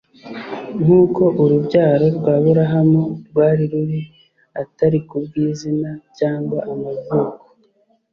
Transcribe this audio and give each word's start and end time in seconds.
Nk'uko 0.81 1.23
urubyaro 1.43 2.05
rw'Aburahamu 2.17 3.01
rwari 3.27 3.63
ruri 3.71 3.99
atari 4.61 4.97
kubw'izina 5.07 5.89
cyangwa 6.17 6.57
amavuko, 6.71 7.39